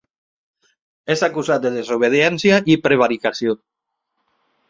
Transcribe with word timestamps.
És 1.15 1.21
acusat 1.27 1.67
de 1.67 1.71
desobediència 1.75 2.59
i 2.75 2.79
prevaricació. 2.87 3.57